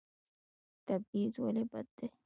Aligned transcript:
تبعیض 0.87 1.33
ولې 1.43 1.63
بد 1.71 1.87
دی؟ 1.97 2.07